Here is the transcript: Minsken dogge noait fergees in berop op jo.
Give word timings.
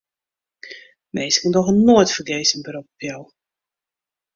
Minsken 1.15 1.51
dogge 1.51 1.73
noait 1.75 2.13
fergees 2.15 2.51
in 2.55 2.61
berop 2.65 2.87
op 2.93 2.99
jo. 3.09 3.17